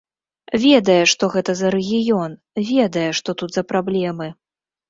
[0.63, 2.31] Ведае, што гэта за рэгіён,
[2.71, 4.27] ведае, што тут за праблемы.